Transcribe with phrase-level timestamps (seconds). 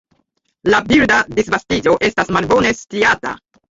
[0.75, 3.41] La birda disvastiĝo estas malbone sciata.